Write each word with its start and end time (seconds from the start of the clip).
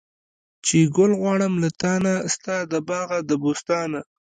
چې 0.65 0.77
ګل 0.95 1.11
غواړم 1.19 1.53
له 1.63 1.69
تانه، 1.81 2.13
ستا 2.33 2.55
د 2.71 2.73
باغه 2.87 3.17
د 3.29 3.31
بوستانه 3.41 3.99